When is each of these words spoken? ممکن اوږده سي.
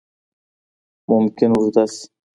ممکن 1.09 1.49
اوږده 1.55 1.85
سي. 1.93 2.05